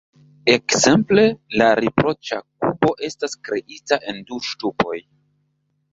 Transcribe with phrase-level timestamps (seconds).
[0.53, 1.25] Ekzemple,
[1.61, 4.99] la "riproĉa kubo" estas kreita en du ŝtupoj.